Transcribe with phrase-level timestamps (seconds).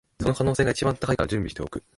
[0.19, 1.83] その可能性が一番高いから準備しておく